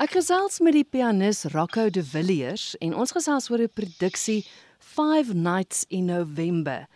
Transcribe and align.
Ek 0.00 0.14
gesels 0.16 0.54
met 0.64 0.72
die 0.72 0.86
pianis 0.88 1.42
Rocco 1.52 1.90
De 1.92 2.00
Villiers 2.00 2.70
en 2.80 2.94
ons 2.96 3.10
gesels 3.12 3.50
oor 3.52 3.60
'n 3.60 3.68
produksie 3.68 4.40
Five 4.80 5.34
Nights 5.34 5.84
in 5.88 6.06
November. 6.06 6.88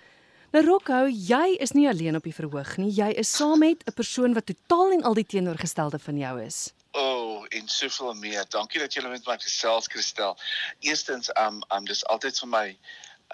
Nou 0.52 0.64
Rocco, 0.64 1.04
jy 1.04 1.58
is 1.60 1.72
nie 1.72 1.88
alleen 1.88 2.16
op 2.16 2.24
die 2.24 2.32
verhoog 2.32 2.76
nie. 2.78 2.88
Jy 2.88 3.10
is 3.20 3.28
saam 3.28 3.58
met 3.58 3.84
'n 3.84 3.92
persoon 3.92 4.32
wat 4.32 4.46
totaal 4.46 4.92
en 4.92 5.02
al 5.02 5.14
die 5.14 5.26
teenoorgestelde 5.26 5.98
van 5.98 6.16
jou 6.16 6.42
is. 6.42 6.72
O, 6.92 7.00
oh, 7.00 7.46
en 7.50 7.68
soveel 7.68 8.14
meer. 8.14 8.44
Dankie 8.48 8.80
dat 8.80 8.94
jy 8.94 9.02
met 9.02 9.26
my 9.26 9.38
gesels, 9.38 9.86
Christel. 9.86 10.36
Eerstens, 10.80 11.28
um 11.36 11.62
um 11.68 11.84
dis 11.84 12.04
altyd 12.06 12.38
vir 12.38 12.48
my 12.48 12.78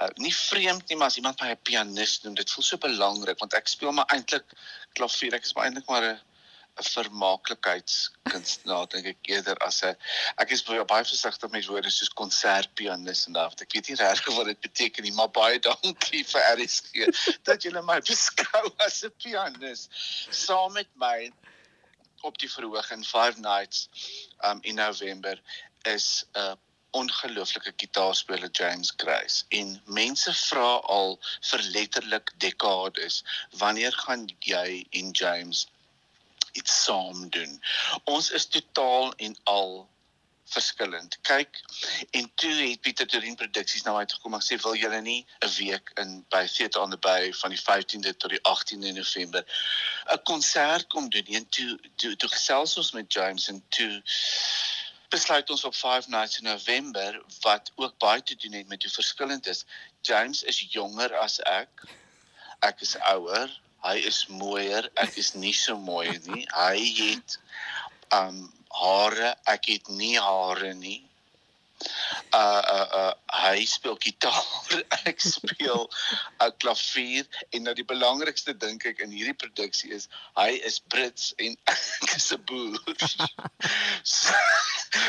uh, 0.01 0.09
nie 0.17 0.35
vreemd 0.35 0.89
nie, 0.89 0.97
maar 0.97 1.07
as 1.07 1.17
iemand 1.17 1.41
my 1.41 1.51
'n 1.51 1.63
pianis 1.63 2.23
noem, 2.23 2.35
dit 2.35 2.51
voel 2.51 2.65
so 2.65 2.77
belangrik 2.77 3.39
want 3.39 3.55
ek 3.55 3.69
speel 3.69 3.93
maar 3.93 4.11
eintlik 4.11 4.45
klavier. 4.93 5.35
Ek 5.35 5.45
is 5.45 5.55
maar 5.55 5.65
eintlik 5.65 5.87
maar 5.87 6.03
'n 6.03 6.21
'n 6.81 6.89
vermaaklikheidskunstenaar 6.89 8.87
dink 8.95 9.07
ek 9.13 9.31
eerder 9.35 9.59
as 9.67 9.83
'n 9.89 9.97
ek 10.45 10.55
is 10.57 10.65
baie 10.69 10.85
baie 10.93 11.05
versigtig 11.11 11.51
met 11.55 11.69
woorde 11.71 11.91
soos 11.91 12.13
konsertpianis 12.21 13.27
en 13.27 13.37
daardie 13.39 13.67
ek 13.67 13.77
weet 13.77 13.89
nie 13.91 14.01
regtig 14.01 14.37
wat 14.39 14.51
dit 14.51 14.61
beteken 14.67 15.05
nie 15.07 15.15
maar 15.19 15.33
baie 15.41 15.59
dankie 15.69 16.25
vir 16.33 16.49
RSG 16.57 17.09
dat 17.49 17.69
julle 17.69 17.83
my 17.93 17.99
beskou 18.13 18.65
as 18.87 19.03
'n 19.05 19.15
pianis 19.25 19.89
saam 20.45 20.73
met 20.81 20.91
my 21.07 21.31
op 22.23 22.39
die 22.39 22.51
verhoog 22.57 22.91
in 22.97 23.05
5 23.05 23.41
nights 23.45 23.89
um 24.51 24.59
in 24.63 24.77
November 24.85 25.37
is 25.97 26.25
'n 26.35 26.39
uh, 26.39 26.55
ongelooflike 26.93 27.73
gitaarspeler 27.77 28.51
James 28.51 28.93
Grace. 28.97 29.45
En 29.49 29.81
mense 29.85 30.33
vra 30.35 30.73
al 30.97 31.19
vir 31.51 31.63
letterlik 31.77 32.33
dekades 32.37 33.23
wanneer 33.63 33.93
gaan 34.05 34.27
jy 34.39 34.85
en 34.91 35.11
James 35.11 35.67
iets 36.53 36.85
saam 36.85 37.29
doen. 37.31 37.63
Ons 38.05 38.31
is 38.31 38.47
totaal 38.47 39.13
en 39.17 39.37
al 39.45 39.89
verskillend. 40.53 41.17
Kyk, 41.27 41.61
en 42.11 42.29
toe 42.35 42.53
het 42.53 42.81
Pieter 42.85 43.07
Torin 43.09 43.37
Produksies 43.41 43.85
nou 43.87 43.95
uitgekom 43.97 44.37
en 44.37 44.45
sê 44.45 44.59
wil 44.61 44.77
julle 44.77 45.01
nie 45.05 45.21
'n 45.47 45.53
week 45.57 45.93
in 46.03 46.13
by 46.35 46.43
Theater 46.47 46.83
on 46.83 46.91
the 46.91 47.01
Bay 47.07 47.33
van 47.41 47.55
die 47.55 47.63
15de 47.63 48.17
tot 48.17 48.35
die 48.35 48.43
18de 48.51 48.93
November 48.99 49.45
'n 50.13 50.23
konsert 50.25 50.89
kom 50.89 51.09
doen 51.09 51.27
en 51.41 51.49
toe 51.49 51.79
toe 51.97 52.17
toe 52.17 52.29
gesels 52.29 52.77
ons 52.77 52.93
met 52.93 53.13
James 53.13 53.49
en 53.49 53.65
toe 53.69 54.03
besluit 55.09 55.51
ons 55.51 55.65
op 55.65 55.75
5 55.75 56.09
nights 56.09 56.39
in 56.39 56.45
November 56.45 57.23
wat 57.41 57.73
ook 57.75 57.99
baie 57.99 58.23
te 58.23 58.37
doen 58.37 58.53
het 58.53 58.69
met 58.69 58.83
hoe 58.83 58.93
verskillend 58.93 59.47
is. 59.47 59.65
James 60.03 60.43
is 60.43 60.67
jonger 60.69 61.17
as 61.17 61.41
ek. 61.41 61.85
Ek 62.61 62.81
is 62.81 62.97
ouer 62.97 63.61
hy 63.83 63.97
is 64.09 64.25
mooier, 64.29 64.89
ek 64.97 65.19
is 65.19 65.35
nie 65.35 65.55
so 65.57 65.77
mooi 65.77 66.19
nie. 66.27 66.47
Hy 66.55 66.79
het 66.99 67.39
um 68.15 68.45
hare, 68.73 69.35
ek 69.47 69.69
het 69.75 69.89
nie 69.89 70.17
hare 70.21 70.75
nie 70.75 71.01
uh 72.33 72.63
uh 72.77 72.87
uh 73.01 73.13
hy 73.43 73.65
speel 73.67 73.97
gitaar, 74.01 74.83
ek 75.11 75.21
speel 75.21 75.89
'n 75.89 76.47
uh, 76.47 76.51
klavier 76.63 77.27
en 77.51 77.67
nou 77.67 77.75
die 77.75 77.87
belangrikste 77.87 78.55
dink 78.57 78.87
ek 78.89 79.03
in 79.05 79.15
hierdie 79.15 79.37
produksie 79.37 79.93
is 79.97 80.09
hy 80.39 80.61
is 80.69 80.81
Brits 80.93 81.33
en 81.39 81.57
ek 81.75 82.17
is 82.17 82.31
'n 82.33 82.43
boer. 82.49 82.79
so, 84.17 84.35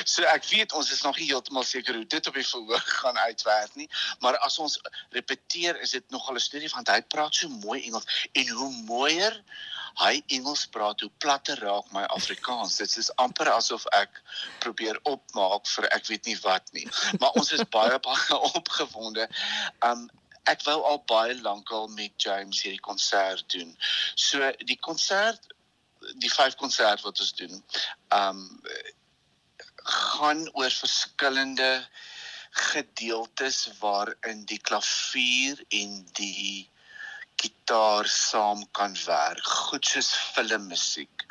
so 0.06 0.24
ek 0.34 0.48
weet 0.52 0.74
ons 0.74 0.92
is 0.92 1.04
nog 1.04 1.18
nie 1.20 1.30
heeltemal 1.32 1.68
seker 1.68 2.00
hoe 2.00 2.08
dit 2.08 2.28
op 2.28 2.40
die 2.40 2.48
verhoog 2.48 2.90
gaan 3.04 3.20
uitwerk 3.28 3.76
nie, 3.76 3.90
maar 4.20 4.38
as 4.48 4.60
ons 4.60 4.80
repeteer 5.16 5.80
is 5.82 5.96
dit 5.98 6.10
nogal 6.10 6.40
'n 6.40 6.48
storie 6.48 6.72
want 6.74 6.90
hy 6.90 7.02
praat 7.02 7.36
so 7.36 7.50
mooi 7.50 7.84
Engels 7.84 8.08
en 8.34 8.48
hoe 8.50 8.72
mooier 8.88 9.36
hy 10.02 10.24
Engels 10.38 10.66
praat 10.74 11.04
hoe 11.04 11.12
platter 11.22 11.60
raak 11.62 11.92
my 11.94 12.04
Afrikaans. 12.16 12.78
Dit 12.82 12.98
is 12.98 13.12
amper 13.22 13.52
asof 13.54 13.86
ek 13.98 14.22
probeer 14.64 15.00
opmaak 15.10 15.68
vir 15.76 15.90
ek 15.94 16.10
weet 16.10 16.30
nie 16.30 16.38
wat 16.44 16.70
nie. 16.74 16.88
Maar 17.20 17.40
ons 17.42 17.54
is 17.56 17.66
baie 17.74 18.00
baie 18.10 18.40
opgewonde. 18.54 19.28
Um 19.86 20.08
ek 20.50 20.66
wou 20.68 20.80
al 20.84 21.00
baie 21.08 21.36
lankal 21.40 21.88
met 21.96 22.18
James 22.20 22.64
hierdie 22.66 22.84
konsert 22.84 23.46
doen. 23.54 23.76
So 24.16 24.52
die 24.68 24.80
konsert 24.80 25.54
die 26.20 26.32
vyf 26.32 26.58
konsert 26.60 27.04
wat 27.06 27.22
ons 27.24 27.36
doen, 27.40 27.62
um 28.12 28.42
gaan 29.84 30.44
oor 30.56 30.72
verskillende 30.72 31.72
gedeeltes 32.54 33.66
waarin 33.80 34.44
die 34.46 34.60
klavier 34.62 35.60
en 35.70 36.04
die 36.20 36.70
gitaar 37.44 38.08
saam 38.08 38.64
kan 38.80 38.96
werk, 39.06 39.48
goed 39.68 39.86
soos 39.86 40.12
filmmusiek. 40.36 41.26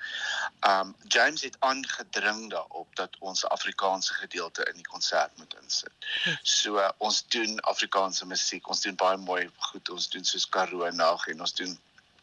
Um 0.68 0.94
James 1.14 1.42
het 1.42 1.56
aangedring 1.68 2.50
daarop 2.50 2.96
dat 3.00 3.16
ons 3.18 3.44
Afrikaanse 3.56 4.14
gedeelte 4.14 4.66
in 4.70 4.80
die 4.80 4.90
konsert 4.94 5.36
moet 5.38 5.54
insit. 5.62 6.10
So 6.42 6.78
uh, 6.78 6.90
ons 6.98 7.22
doen 7.34 7.60
Afrikaanse 7.74 8.26
musiek, 8.26 8.68
ons 8.68 8.84
doen 8.84 8.98
baie 9.04 9.16
mooi 9.16 9.46
goed, 9.70 9.90
ons 9.96 10.10
doen 10.14 10.28
soos 10.28 10.48
Karoo 10.56 10.90
nag 10.90 11.26
en 11.32 11.40
ons 11.46 11.56
doen 11.60 11.78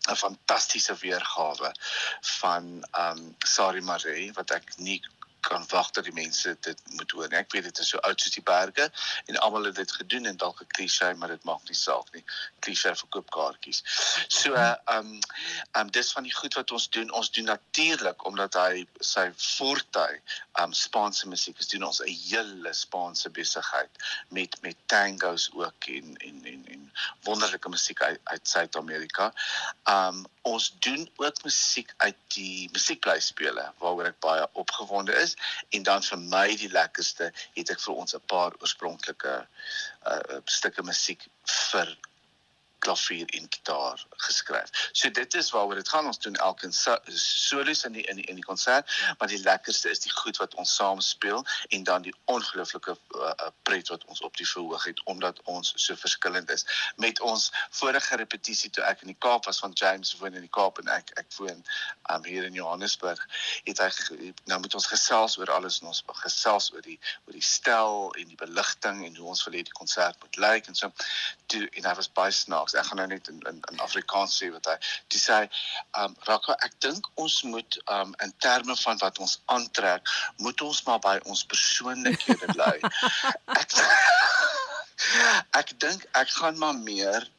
'n 0.10 0.16
fantastiese 0.16 0.96
weergawe 1.02 1.72
van 2.40 2.70
um 3.06 3.36
Sari 3.56 3.82
Marie 3.82 4.32
wat 4.34 4.52
ek 4.52 4.78
nie 4.78 5.02
kan 5.40 5.66
wag 5.70 5.92
dat 5.92 6.04
die 6.04 6.14
mense 6.14 6.58
dit 6.60 6.82
moet 6.98 7.12
hoor. 7.12 7.28
Ek 7.40 7.52
weet 7.52 7.64
dit 7.70 7.80
is 7.80 7.90
so 7.94 8.02
oud 8.08 8.22
soos 8.22 8.36
die 8.36 8.44
berge 8.44 8.90
en 9.26 9.38
almal 9.46 9.70
het 9.70 9.76
dit 9.76 9.92
gedoen 9.92 10.26
en 10.26 10.38
dalk 10.38 10.62
'n 10.62 10.72
klise, 10.78 11.14
maar 11.18 11.34
dit 11.34 11.44
maak 11.44 11.64
nie 11.68 11.78
saak 11.78 12.12
nie. 12.14 12.24
Klise 12.60 12.96
verkoop 12.96 13.30
kaartjies. 13.32 13.84
So, 14.28 14.54
ehm 14.54 14.78
um, 14.88 15.20
ehm 15.72 15.86
um, 15.86 15.92
dis 15.92 16.12
van 16.12 16.24
die 16.24 16.34
goed 16.34 16.54
wat 16.54 16.72
ons 16.72 16.90
doen. 16.90 17.12
Ons 17.12 17.32
doen 17.32 17.46
natuurlik 17.46 18.26
omdat 18.26 18.54
hy 18.54 18.88
sy 19.00 19.32
forte 19.36 20.06
ehm 20.10 20.64
um, 20.64 20.74
Spaanse 20.74 21.28
musiek 21.28 21.60
is 21.60 21.68
doen 21.68 21.84
ons 21.84 22.02
'n 22.02 22.16
hele 22.30 22.74
Spaanse 22.74 23.30
besigheid 23.30 23.92
met 24.30 24.62
met 24.62 24.78
tangos 24.86 25.50
ook 25.54 25.86
en 25.88 26.18
en 26.18 26.46
en 26.46 26.66
en 26.68 26.92
wonderlike 27.24 27.70
musiek 27.70 28.02
uit 28.02 28.20
uit 28.24 28.48
Suid-Amerika. 28.48 29.34
Ehm 29.84 30.08
um, 30.08 30.26
ons 30.42 30.74
doen 30.80 31.10
ook 31.16 31.44
musiek 31.44 31.94
uit 31.98 32.16
die 32.28 32.70
musiekblyspele 32.72 33.66
waaroor 33.78 34.06
ek 34.10 34.20
baie 34.24 34.48
opgewonde 34.54 35.14
is 35.14 35.29
en 35.70 35.84
dan 35.84 36.04
vir 36.04 36.20
my 36.20 36.48
die 36.56 36.72
lekkerste 36.72 37.32
het 37.56 37.70
ek 37.70 37.82
vir 37.86 37.96
ons 37.96 38.16
'n 38.16 38.26
paar 38.28 38.56
oorspronklike 38.62 39.36
uh 40.14 40.40
stukke 40.46 40.84
musiek 40.84 41.28
vir 41.72 41.98
klavier 42.80 43.28
en 43.38 43.46
gitaar 43.50 44.06
geskryf. 44.10 44.70
So 44.92 45.12
dit 45.12 45.34
is 45.34 45.52
waaroor 45.52 45.76
dit 45.76 45.90
gaan. 45.90 46.06
Ons 46.06 46.20
doen 46.20 46.36
elke 46.36 46.70
solos 46.72 47.84
in 47.84 47.92
die 47.98 48.06
in 48.08 48.16
die 48.16 48.26
in 48.26 48.36
die 48.36 48.46
konsert, 48.46 48.90
maar 49.18 49.28
die 49.28 49.42
lekkerste 49.44 49.90
is 49.90 50.00
die 50.00 50.12
goed 50.12 50.38
wat 50.38 50.56
ons 50.56 50.76
saam 50.76 51.02
speel 51.02 51.46
en 51.70 51.84
dan 51.84 52.02
die 52.02 52.16
ongelooflike 52.26 52.98
uh, 53.16 53.50
pret 53.64 53.88
wat 53.88 54.06
ons 54.06 54.22
op 54.22 54.38
die 54.38 54.48
verhoog 54.48 54.84
het 54.84 55.04
omdat 55.04 55.42
ons 55.44 55.74
so 55.76 55.96
verskillend 55.96 56.50
is. 56.50 56.66
Met 56.96 57.20
ons 57.20 57.52
vorige 57.70 58.16
repetisie 58.16 58.70
toe 58.70 58.84
ek 58.84 59.02
in 59.02 59.14
die 59.14 59.20
Kaap 59.20 59.46
was 59.46 59.60
van 59.60 59.72
James 59.74 60.16
woon 60.20 60.34
in 60.34 60.46
die 60.46 60.54
Kaap 60.60 60.80
en 60.80 60.92
ek 60.94 61.14
ek 61.20 61.32
woon 61.38 61.64
um, 62.12 62.26
hier 62.26 62.44
in 62.48 62.54
Johannesburg, 62.54 63.22
het 63.64 63.82
hy 63.84 63.90
nou 64.52 64.60
met 64.60 64.76
ons 64.76 64.88
gesels 64.90 65.38
oor 65.40 65.52
alles 65.54 65.82
en 65.82 65.92
ons 65.92 66.04
gesels 66.24 66.72
oor 66.74 66.86
die 66.86 67.00
oor 67.26 67.36
die 67.36 67.46
stel 67.46 68.10
en 68.20 68.28
die 68.32 68.40
beligting 68.40 69.06
en 69.06 69.16
hoe 69.16 69.30
ons 69.34 69.44
wil 69.48 69.58
hê 69.58 69.64
die 69.66 69.78
konsert 69.78 70.20
moet 70.24 70.40
lyk 70.42 70.70
en 70.70 70.78
so 70.78 70.92
toe 71.52 71.66
en 71.68 71.88
hy 71.90 71.96
was 71.98 72.12
baie 72.20 72.34
snaaks 72.36 72.69
snaaks. 72.70 72.74
Ek 72.74 72.86
gaan 72.90 72.98
nou 72.98 73.08
net 73.08 73.28
in 73.28 73.40
in, 73.50 73.62
in 73.72 73.80
Afrikaans 73.80 74.38
sê 74.38 74.50
wat 74.52 74.66
hy 74.70 74.78
dis 75.08 75.28
ehm 75.30 75.50
um, 76.04 76.16
Raka, 76.28 76.56
ek 76.66 76.74
dink 76.80 77.10
ons 77.16 77.44
moet 77.44 77.80
um, 77.88 78.14
in 78.24 78.34
terme 78.40 78.76
van 78.76 78.98
wat 79.02 79.20
ons 79.20 79.42
aantrek, 79.46 80.02
moet 80.38 80.62
ons 80.62 80.84
maar 80.86 81.00
by 81.00 81.20
ons 81.26 81.46
persoonlikhede 81.46 82.54
bly. 82.54 82.78
ek 83.62 83.76
ek 85.62 85.76
dink 85.80 86.06
ek 86.14 86.30
gaan 86.30 86.58
maar 86.58 86.76
meer 86.76 87.30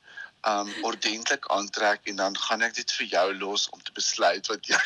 um 0.48 0.70
ordentlik 0.82 1.46
aantrek 1.52 2.06
en 2.08 2.16
dan 2.16 2.36
gaan 2.38 2.62
ek 2.62 2.74
dit 2.74 2.92
vir 2.98 3.06
jou 3.06 3.26
los 3.38 3.68
om 3.68 3.82
te 3.84 3.92
besluit 3.92 4.46
wat 4.48 4.68
jy 4.70 4.78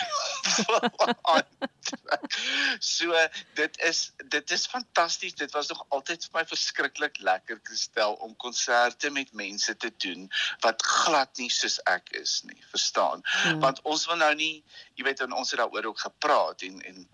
aantrek. 1.34 2.38
So 2.82 3.14
dit 3.54 3.78
is 3.86 4.00
dit 4.34 4.54
is 4.56 4.66
fantasties. 4.66 5.36
Dit 5.38 5.54
was 5.54 5.70
nog 5.70 5.84
altyd 5.88 6.26
vir 6.26 6.40
my 6.40 6.44
verskriklik 6.50 7.20
lekker 7.22 7.60
gestel 7.70 8.18
om 8.26 8.36
konserte 8.36 9.10
met 9.10 9.32
mense 9.32 9.76
te 9.76 9.92
doen 10.06 10.26
wat 10.66 10.82
glad 10.82 11.30
nie 11.38 11.50
soos 11.50 11.78
ek 11.90 12.10
is 12.18 12.40
nie, 12.48 12.60
verstaan? 12.70 13.22
Hmm. 13.22 13.60
Want 13.60 13.82
ons 13.82 14.06
wil 14.10 14.18
nou 14.22 14.34
nie, 14.34 14.64
jy 14.98 15.06
weet 15.06 15.22
ons 15.30 15.50
het 15.50 15.60
daaroor 15.60 15.92
ook 15.92 16.06
gepraat 16.08 16.66
en 16.66 16.82
en 16.82 17.06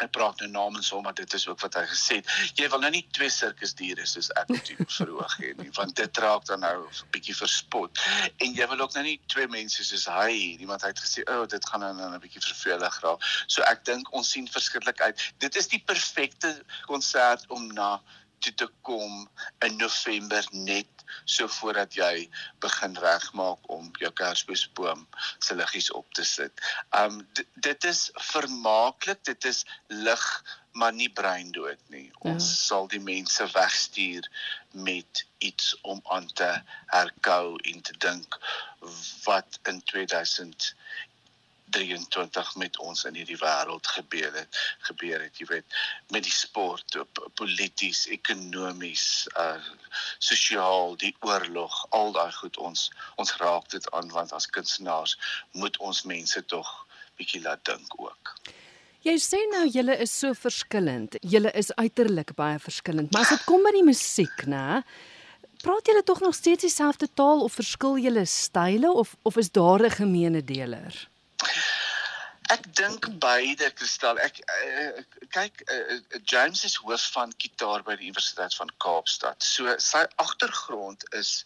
Hy 0.00 0.06
praat 0.10 0.40
nou 0.40 0.50
namens 0.50 0.90
hom 0.90 1.04
maar 1.04 1.14
dit 1.14 1.34
is 1.34 1.46
ook 1.48 1.60
wat 1.60 1.76
hy 1.78 1.84
gesê 1.90 2.18
het. 2.20 2.30
Jy 2.58 2.68
wil 2.72 2.82
nou 2.82 2.90
nie 2.94 3.04
twee 3.16 3.30
sirkusdiere 3.30 4.06
soos 4.08 4.30
ek 4.40 4.50
op 4.56 4.64
die 4.68 4.76
verhoog 4.98 5.36
hê 5.42 5.52
nie, 5.60 5.70
want 5.76 5.94
dit 6.00 6.20
raak 6.24 6.46
dan 6.48 6.64
nou 6.64 6.76
'n 6.86 7.10
bietjie 7.14 7.36
verspot. 7.36 8.02
En 8.42 8.56
jy 8.58 8.68
wil 8.72 8.84
ook 8.86 8.94
nou 8.94 9.04
nie 9.04 9.18
twee 9.26 9.48
mense 9.48 9.84
soos 9.84 10.06
hy, 10.10 10.56
iemand 10.64 10.82
het 10.82 10.98
gesê, 10.98 11.22
"O, 11.28 11.42
oh, 11.42 11.46
dit 11.48 11.68
gaan 11.68 11.80
nou 11.80 12.10
'n 12.10 12.20
bietjie 12.20 12.42
vervelig 12.42 13.00
raak." 13.04 13.20
So 13.46 13.62
ek 13.62 13.84
dink 13.84 14.12
ons 14.12 14.30
sien 14.30 14.48
verskriklik 14.48 15.00
uit. 15.00 15.32
Dit 15.38 15.56
is 15.56 15.68
die 15.68 15.82
perfekte 15.84 16.64
konsert 16.86 17.44
om 17.48 17.72
na 17.72 18.02
toe 18.38 18.54
te 18.54 18.68
kom 18.82 19.28
in 19.64 19.76
November 19.76 20.44
net 20.50 20.93
so 21.24 21.48
voordat 21.48 21.94
jy 21.94 22.28
begin 22.64 22.96
regmaak 23.00 23.70
om 23.72 23.90
jou 24.02 24.10
Kersboom 24.12 25.06
se 25.38 25.54
liggies 25.54 25.90
op 25.92 26.12
te 26.14 26.24
sit. 26.24 26.60
Um 26.90 27.22
dit 27.54 27.84
is 27.84 28.10
vermaaklik, 28.32 29.24
dit 29.24 29.44
is 29.44 29.64
lig 29.86 30.26
maar 30.74 30.92
nie 30.92 31.10
breindood 31.12 31.78
nie. 31.86 32.08
Ons 32.18 32.48
ja. 32.48 32.54
sal 32.66 32.88
die 32.90 33.00
mense 33.02 33.46
wegstuur 33.52 34.26
met 34.74 35.22
iets 35.38 35.74
om 35.82 36.00
aan 36.10 36.26
te 36.26 36.50
herkou 36.90 37.54
en 37.70 37.82
te 37.86 37.94
dink 38.02 38.38
wat 39.24 39.58
in 39.70 39.82
2000 39.92 40.74
23 41.70 42.54
met 42.56 42.78
ons 42.78 43.04
in 43.04 43.14
hierdie 43.14 43.38
wêreld 43.40 43.86
gebeur 43.96 44.32
het 44.36 44.58
gebeur 44.88 45.22
het 45.22 45.38
jy 45.40 45.46
weet 45.50 45.78
met 46.14 46.26
die 46.26 46.34
sport 46.34 46.98
polities 47.40 48.04
ekonomies 48.18 49.06
uh 49.40 49.56
sosiaal 50.18 50.96
die 50.98 51.14
oorlog 51.22 51.74
al 51.90 52.12
daai 52.16 52.32
goed 52.32 52.56
ons 52.58 52.88
ons 53.22 53.36
raak 53.42 53.70
dit 53.74 53.90
aan 53.94 54.10
want 54.10 54.32
as 54.32 54.50
kunstenaars 54.56 55.16
moet 55.52 55.78
ons 55.78 56.02
mense 56.10 56.44
tog 56.50 56.70
bietjie 57.18 57.42
laat 57.44 57.62
dink 57.68 57.94
ook. 58.00 58.34
Jy 59.04 59.14
sê 59.20 59.38
nou 59.52 59.66
julle 59.68 59.94
is 60.00 60.12
so 60.18 60.32
verskillend. 60.34 61.18
Julle 61.20 61.52
is 61.52 61.70
uiterlik 61.78 62.34
baie 62.34 62.58
verskillend 62.58 63.12
maar 63.12 63.26
as 63.26 63.34
dit 63.36 63.48
kom 63.48 63.62
by 63.66 63.74
die 63.76 63.86
musiek 63.86 64.46
nê 64.50 64.82
praat 65.64 65.86
julle 65.88 66.02
tog 66.04 66.20
nog 66.20 66.34
steeds 66.36 66.66
dieselfde 66.66 67.08
taal 67.16 67.40
of 67.40 67.54
verskil 67.56 67.96
julle 67.96 68.26
style 68.28 68.90
of 68.92 69.16
of 69.22 69.36
is 69.40 69.50
daar 69.50 69.80
'n 69.86 69.98
gemeene 70.02 70.42
deler 70.44 71.08
Ek 72.54 72.66
dink 72.78 73.08
beide 73.22 73.70
kristal. 73.78 74.20
Ek 74.22 74.40
uh, 74.44 75.02
kyk 75.34 75.64
uh, 75.66 75.98
James 76.22 76.64
is 76.68 76.76
hoof 76.82 77.08
van 77.16 77.32
gitaar 77.42 77.82
by 77.86 77.96
die 77.98 78.10
Universiteit 78.10 78.54
van 78.60 78.70
Kaapstad. 78.84 79.42
So 79.42 79.74
sy 79.82 80.04
agtergrond 80.22 81.06
is 81.20 81.42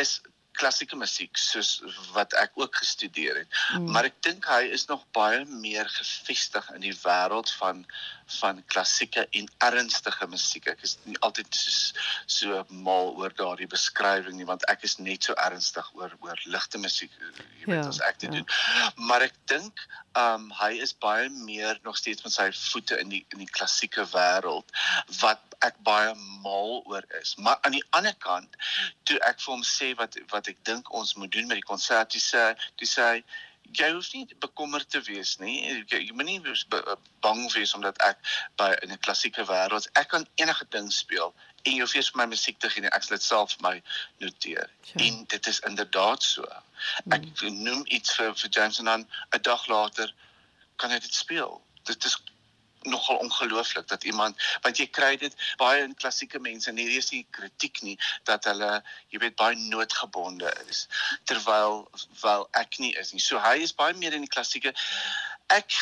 is 0.00 0.20
klassieke 0.58 0.96
musiek 0.98 1.38
soos 1.40 1.80
wat 2.14 2.34
ek 2.40 2.56
ook 2.60 2.76
gestudeer 2.82 3.42
het. 3.42 3.60
Mm. 3.76 3.90
Maar 3.92 4.10
ek 4.10 4.20
dink 4.26 4.48
hy 4.50 4.62
is 4.76 4.86
nog 4.90 5.04
baie 5.16 5.44
meer 5.44 5.88
gefestig 5.98 6.70
in 6.74 6.84
die 6.86 6.96
wêreld 7.04 7.52
van 7.60 7.84
van 8.40 8.58
klassieke 8.66 9.22
en 9.38 9.46
ernstige 9.62 10.26
musiek. 10.26 10.66
Ek 10.66 10.80
is 10.82 10.96
nie 11.04 11.18
altyd 11.22 11.54
so 11.54 11.74
so 12.26 12.64
mal 12.86 13.12
oor 13.20 13.30
daardie 13.38 13.68
beskrywing 13.70 14.34
nie 14.38 14.48
want 14.48 14.66
ek 14.72 14.82
is 14.88 14.96
net 14.98 15.28
so 15.28 15.36
ernstig 15.46 15.86
oor 15.94 16.16
oor 16.26 16.40
ligte 16.50 16.80
musiek, 16.82 17.12
jy 17.60 17.68
weet 17.70 17.84
ja, 17.84 17.86
as 17.86 18.02
ek 18.08 18.18
dit 18.24 18.32
ja. 18.32 18.40
doen. 18.40 19.06
Maar 19.06 19.28
ek 19.28 19.38
dink 19.52 19.86
um 20.18 20.50
hy 20.58 20.72
is 20.82 20.94
baie 21.06 21.28
meer 21.30 21.78
nog 21.84 21.98
steeds 22.00 22.24
met 22.24 22.34
sy 22.34 22.48
voete 22.56 22.98
in 22.98 23.12
die 23.12 23.22
in 23.34 23.44
die 23.44 23.52
klassieke 23.58 24.06
wêreld 24.10 24.74
wat 25.20 25.42
ek 25.64 25.78
baie 25.86 26.12
mal 26.44 26.82
oor 26.84 27.04
is. 27.20 27.34
Maar 27.36 27.58
aan 27.62 27.76
die 27.76 27.84
ander 27.96 28.14
kant, 28.20 28.56
toe 29.08 29.18
ek 29.28 29.40
vir 29.42 29.54
hom 29.54 29.64
sê 29.66 29.92
wat 30.00 30.18
wat 30.32 30.45
ek 30.48 30.62
dink 30.64 30.92
ons 30.92 31.14
moet 31.14 31.32
doen 31.32 31.46
met 31.46 31.60
die 31.60 31.68
konsert, 31.68 32.12
dis 32.12 32.30
sê, 32.34 32.54
dis 32.80 32.92
sê 32.98 33.22
jy 33.74 33.88
hoef 33.92 34.12
nie 34.14 34.26
bekommerd 34.38 34.88
te 34.90 35.00
wees 35.06 35.36
nie. 35.42 35.56
Jy, 35.90 35.98
jy 36.06 36.14
moet 36.14 36.28
nie 36.28 36.40
bang 37.24 37.42
wees 37.52 37.74
omdat 37.74 37.98
ek 38.06 38.18
by 38.60 38.70
in 38.82 38.92
'n 38.92 39.02
klassieke 39.02 39.44
wêreld, 39.48 39.88
ek 39.94 40.08
kan 40.08 40.26
enige 40.36 40.66
ding 40.70 40.92
speel 40.92 41.34
en 41.64 41.72
jy 41.72 41.80
hoef 41.80 41.94
eers 41.94 42.12
my 42.14 42.26
musiek 42.30 42.58
te 42.58 42.70
gee 42.70 42.82
en 42.82 42.90
ek 42.92 43.02
sal 43.02 43.16
dit 43.16 43.26
self 43.26 43.56
vir 43.56 43.62
my 43.68 43.82
noteer. 44.22 44.70
Sure. 44.86 45.04
En 45.06 45.24
dit 45.24 45.46
is 45.46 45.60
inderdaad 45.60 46.22
so. 46.22 46.46
Ek 47.10 47.26
mm. 47.26 47.62
noem 47.66 47.82
iets 47.86 48.14
vir 48.14 48.34
vir 48.34 48.50
James 48.50 48.78
en 48.78 48.84
dan 48.92 49.06
'n 49.34 49.42
dag 49.42 49.66
later 49.66 50.14
kan 50.76 50.90
hy 50.90 50.98
dit 50.98 51.14
speel. 51.14 51.60
Dit 51.84 52.04
is 52.04 52.16
nogal 52.86 53.20
ongelooflik 53.24 53.88
dat 53.88 54.04
iemand 54.04 54.42
want 54.62 54.78
jy 54.80 54.86
kry 54.98 55.14
dit 55.20 55.34
baie 55.60 55.82
in 55.84 55.94
klassieke 55.94 56.40
mense 56.42 56.70
en 56.70 56.80
hierdie 56.80 57.02
is 57.02 57.10
nie 57.14 57.24
kritiek 57.38 57.82
nie 57.82 57.96
dat 58.28 58.48
hulle 58.50 58.72
jy 59.14 59.22
weet 59.22 59.38
baie 59.40 59.56
noodgebonde 59.56 60.52
is 60.68 60.86
terwyl 61.24 61.84
wel 62.22 62.48
ek 62.52 62.78
nie 62.82 62.92
is 63.00 63.12
nie. 63.12 63.22
So 63.22 63.40
hy 63.42 63.58
is 63.66 63.74
baie 63.74 63.94
meer 63.94 64.16
in 64.16 64.24
die 64.26 64.32
klassieke 64.32 64.74
ek 65.46 65.72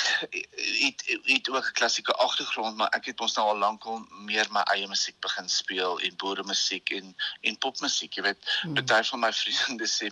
het 0.81 1.03
het 1.25 1.49
ook 1.49 1.67
'n 1.67 1.73
klassieke 1.73 2.13
agtergrond 2.13 2.77
maar 2.77 2.89
ek 2.89 3.05
het 3.05 3.21
ons 3.21 3.35
nou 3.35 3.47
al 3.49 3.59
lankal 3.59 4.07
meer 4.09 4.47
my 4.51 4.61
eie 4.61 4.87
musiek 4.87 5.21
begin 5.21 5.49
speel 5.49 6.01
en 6.01 6.17
boere 6.17 6.45
musiek 6.45 6.91
en 6.91 7.17
en 7.41 7.59
popmusiek 7.59 8.13
jy 8.15 8.23
weet 8.23 8.51
hmm. 8.61 8.85
baie 8.85 9.05
van 9.05 9.21
my 9.21 9.33
vriende 9.33 9.89
sê 9.89 10.11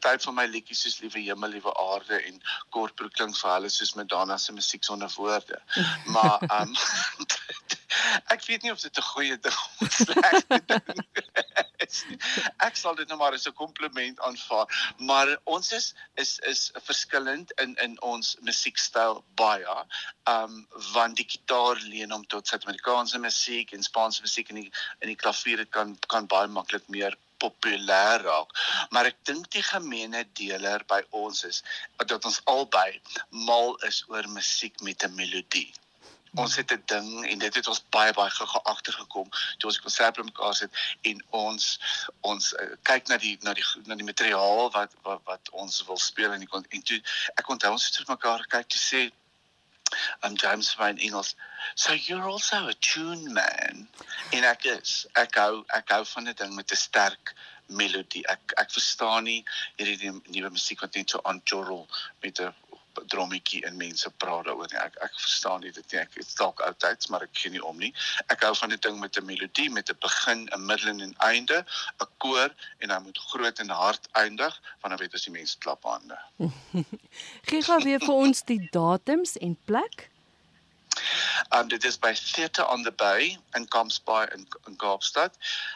baie 0.00 0.18
van 0.26 0.34
my 0.34 0.46
liedjies 0.46 0.80
soos 0.80 0.98
liewe 1.00 1.20
hemel 1.20 1.50
liewe 1.50 1.74
aarde 1.74 2.22
en 2.22 2.40
kortbroek 2.70 3.12
klink 3.12 3.36
vir 3.36 3.50
hulle 3.50 3.68
soos 3.68 3.94
Madonna 3.94 4.38
se 4.38 4.52
musiek 4.52 4.84
sonder 4.84 5.10
woorde 5.16 5.62
maar 6.14 6.38
um, 6.60 6.76
ek 8.34 8.44
weet 8.46 8.62
nie 8.62 8.72
of 8.72 8.80
dit 8.80 8.98
'n 8.98 9.10
goeie 9.12 9.38
ding 9.38 9.60
of 9.80 9.92
slegte 9.92 10.62
ding 10.66 10.86
is. 10.94 11.45
Ek 12.66 12.78
sal 12.78 12.96
dit 12.98 13.08
nou 13.08 13.18
maar 13.20 13.36
as 13.36 13.46
'n 13.48 13.56
kompliment 13.58 14.20
aanvaar, 14.28 14.94
maar 15.10 15.32
ons 15.44 15.72
is 15.72 15.94
is 16.22 16.38
is 16.52 16.62
verskillend 16.88 17.52
in 17.64 17.76
in 17.86 18.00
ons 18.02 18.36
musiekstyl 18.48 19.22
baie. 19.42 19.76
Um 20.34 20.66
want 20.92 21.16
die 21.16 21.28
gitaar 21.34 21.76
leen 21.92 22.14
hom 22.16 22.26
tot 22.26 22.48
Suid-Amerikaanse 22.48 23.18
musiek 23.18 23.72
en 23.72 23.82
Spaanse 23.82 24.22
musiek 24.22 24.50
en 24.50 24.60
die 24.62 24.72
in 25.00 25.12
die 25.12 25.20
klavier 25.24 25.66
kan 25.78 25.96
kan 26.08 26.26
baie 26.26 26.48
maklik 26.58 26.88
meer 26.88 27.16
populêr 27.44 28.22
raak. 28.24 28.52
Maar 28.90 29.12
ek 29.12 29.18
dink 29.30 29.50
die 29.52 29.64
gemeene 29.70 30.24
deler 30.40 30.84
by 30.88 31.02
ons 31.24 31.44
is 31.44 31.62
dat 32.04 32.24
ons 32.24 32.40
albei 32.52 33.00
mal 33.48 33.76
is 33.90 34.04
oor 34.08 34.28
musiek 34.38 34.80
met 34.80 35.04
'n 35.04 35.14
melodie 35.14 35.72
ons 36.34 36.56
het 36.56 36.72
'n 36.72 36.82
ding 36.86 37.26
en 37.26 37.38
dit 37.38 37.54
het 37.54 37.68
ons 37.68 37.82
baie 37.90 38.12
baie 38.12 38.30
gou 38.30 38.62
agtergekom 38.62 39.28
toe 39.58 39.70
ons 39.70 39.80
konsert 39.80 40.16
bymekaar 40.16 40.54
sit 40.54 40.70
en 41.02 41.24
ons 41.30 41.78
ons 42.20 42.54
uh, 42.54 42.70
kyk 42.82 43.08
na 43.08 43.16
die 43.16 43.38
na 43.40 43.54
die 43.54 43.64
na 43.84 43.94
die 43.94 44.08
materiaal 44.10 44.70
wat 44.70 44.92
wat, 45.02 45.20
wat 45.24 45.50
ons 45.50 45.84
wil 45.86 45.98
speel 45.98 46.32
en, 46.32 46.40
die, 46.40 46.64
en 46.68 46.82
toe 46.82 47.00
ek 47.34 47.48
onthou 47.48 47.72
ons 47.72 47.86
het 47.86 48.08
mekaar 48.08 48.46
kyk 48.46 48.68
te 48.68 48.78
sê 48.78 49.10
um 50.26 50.34
James 50.34 50.74
Vine 50.74 51.00
Engels 51.00 51.34
so 51.74 51.92
you're 51.92 52.28
also 52.28 52.68
a 52.68 52.74
tune 52.74 53.32
man. 53.32 53.88
En 54.32 54.44
ek 54.44 54.64
is 54.70 54.94
ek 55.22 55.38
hou 55.40 55.64
ek 55.78 55.92
hou 55.94 56.04
van 56.12 56.28
'n 56.28 56.34
ding 56.40 56.54
met 56.54 56.72
'n 56.72 56.76
sterk 56.76 57.34
melodie. 57.68 58.24
Ek 58.26 58.54
ek 58.62 58.70
verstaan 58.70 59.24
nie 59.24 59.44
hierdie 59.78 60.12
nuwe 60.12 60.50
musiek 60.50 60.80
wat 60.80 60.94
net 60.94 61.10
so 61.10 61.20
aanjorrel 61.22 61.86
met 62.22 62.40
'n 62.40 62.54
drommetjie 63.12 63.62
en 63.66 63.76
mense 63.76 64.10
praat 64.22 64.44
daaroor 64.48 64.68
nie. 64.72 64.80
Ek 64.80 64.96
ek 65.04 65.14
verstaan 65.20 65.60
nie 65.60 65.72
dit 65.72 65.92
nie. 65.92 66.00
Ek 66.00 66.16
is 66.22 66.34
dalk 66.34 66.60
oudtyds, 66.66 67.10
maar 67.12 67.22
ek 67.26 67.34
gee 67.36 67.50
nie 67.50 67.62
om 67.62 67.78
nie. 67.78 67.92
Ek 68.32 68.42
hou 68.46 68.54
van 68.54 68.72
'n 68.72 68.80
ding 68.80 69.00
met 69.00 69.16
'n 69.16 69.24
melodie, 69.24 69.70
met 69.70 69.90
'n 69.90 69.98
begin, 70.00 70.48
'n 70.52 70.66
middel 70.66 70.88
en 70.88 71.02
'n 71.02 71.14
einde, 71.18 71.64
'n 72.00 72.10
koor 72.18 72.50
en 72.78 72.88
dan 72.88 73.02
moet 73.02 73.18
groot 73.18 73.58
en 73.58 73.68
hard 73.68 74.08
eindig, 74.12 74.60
want 74.80 74.90
dan 74.92 74.98
weet 74.98 75.14
as 75.14 75.24
die 75.24 75.32
mense 75.32 75.58
klap 75.58 75.82
hande. 75.84 76.18
gee 77.50 77.62
gou 77.62 77.82
weer 77.82 78.00
vir 78.00 78.14
ons 78.14 78.42
die 78.42 78.68
datums 78.70 79.36
en 79.36 79.56
plek. 79.64 80.10
Um 81.50 81.68
dit 81.68 81.84
is 81.84 81.98
by 81.98 82.12
Theatre 82.12 82.66
on 82.66 82.82
the 82.82 82.92
Bay 82.92 83.38
in 83.54 83.68
Kampsbaai 83.68 84.32
in, 84.34 84.48
in 84.66 84.76
Kaapstad. 84.76 85.34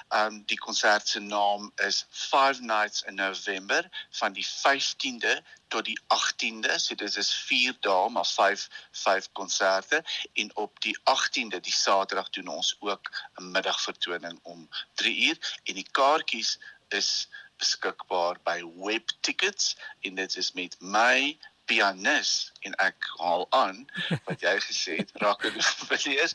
Um 0.09 0.43
die 0.47 0.59
konsert 0.59 1.09
se 1.09 1.21
naam 1.21 1.73
is 1.87 2.07
Five 2.11 2.61
Nights 2.61 3.03
in 3.03 3.15
November 3.15 3.89
van 4.11 4.33
die 4.33 4.47
15de 4.47 5.41
tot 5.69 5.85
die 5.85 5.99
18de. 6.15 6.79
So 6.79 6.95
dit 6.95 7.17
is 7.17 7.35
4 7.35 7.77
dae 7.81 8.09
maar 8.09 8.27
5 8.27 8.69
5 8.91 9.29
konserte 9.33 10.05
en 10.33 10.57
op 10.57 10.81
die 10.81 10.99
18de 10.99 11.61
die 11.61 11.73
Saterdag 11.73 12.31
doen 12.31 12.49
ons 12.49 12.77
ook 12.81 13.11
'n 13.35 13.51
middagvertoning 13.51 14.39
om 14.43 14.69
3 14.95 15.17
uur 15.29 15.61
en 15.65 15.75
die 15.75 15.89
kaartjies 15.91 16.59
is 16.89 17.29
beskikbaar 17.61 18.39
by 18.43 18.63
Webtickets 18.77 19.77
en 20.01 20.15
dit 20.15 20.37
is 20.37 20.53
met 20.53 20.77
my 20.81 21.39
pianis 21.71 22.51
en 22.67 22.75
ek 22.83 23.11
haal 23.23 23.47
aan 23.55 23.85
wat 24.27 24.43
jy 24.43 24.57
gesê 24.67 24.97
het 25.01 25.13
Rakke 25.23 25.53
Villiers 25.87 26.35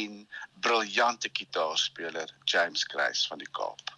en 0.00 0.18
briljante 0.66 1.32
kitaarspeler 1.40 2.32
James 2.44 2.84
Grace 2.92 3.28
van 3.30 3.40
die 3.40 3.52
Kaap. 3.56 3.95